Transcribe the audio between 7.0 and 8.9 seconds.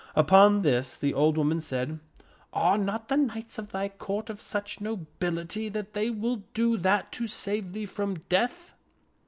to save thee from death?"